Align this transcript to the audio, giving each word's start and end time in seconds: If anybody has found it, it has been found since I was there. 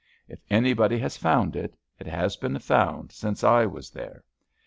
If 0.27 0.39
anybody 0.49 0.97
has 0.97 1.15
found 1.15 1.55
it, 1.55 1.77
it 1.99 2.07
has 2.07 2.35
been 2.35 2.57
found 2.57 3.11
since 3.11 3.43
I 3.43 3.67
was 3.67 3.91
there. 3.91 4.23